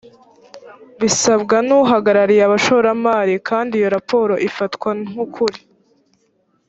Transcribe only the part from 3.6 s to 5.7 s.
iyo raporo ifatwa nk’ukuri